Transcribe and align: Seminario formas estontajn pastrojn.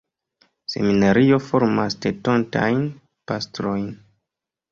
Seminario 0.75 1.37
formas 1.49 1.97
estontajn 2.11 2.81
pastrojn. 3.33 3.85